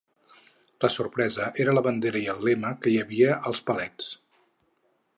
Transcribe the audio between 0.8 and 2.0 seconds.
La sorpresa era la